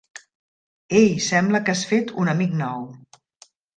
[1.01, 2.81] Ei, sembla que has fet un amic nou.